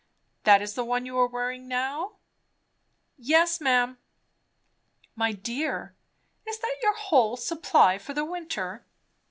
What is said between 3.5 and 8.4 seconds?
ma'am." "My dear, is that your whole supply for the